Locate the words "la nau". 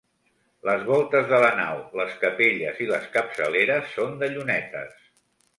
1.43-1.83